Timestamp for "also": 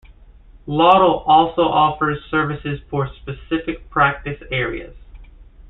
1.27-1.61